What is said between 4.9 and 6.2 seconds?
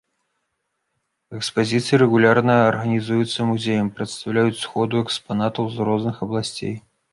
экспанатаў з розных